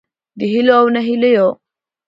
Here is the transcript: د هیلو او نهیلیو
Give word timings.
د 0.39 0.39
هیلو 0.51 0.73
او 0.79 0.85
نهیلیو 0.95 1.47